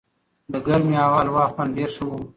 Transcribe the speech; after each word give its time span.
د 0.51 0.53
ګرمې 0.65 0.97
هلوا 1.13 1.45
خوند 1.53 1.71
ډېر 1.77 1.89
ښه 1.95 2.03
و. 2.07 2.11